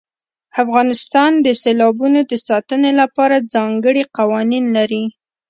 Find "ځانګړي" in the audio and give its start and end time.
3.53-4.03